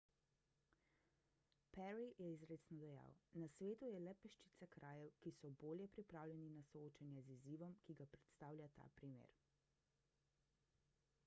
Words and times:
perry 1.75 2.07
je 2.21 2.29
izrecno 2.37 2.77
dejal 2.83 3.13
na 3.43 3.49
svetu 3.57 3.89
je 3.91 3.99
le 4.07 4.15
peščica 4.23 4.69
krajev 4.77 5.13
ki 5.25 5.35
so 5.41 5.53
bolje 5.65 5.89
pripravljeni 5.97 6.49
na 6.57 6.65
soočanje 6.71 7.25
z 7.29 7.37
izzivom 7.39 7.79
ki 7.85 7.99
ga 8.03 8.11
predstavlja 8.17 8.71
ta 8.81 8.89
primer 9.01 9.39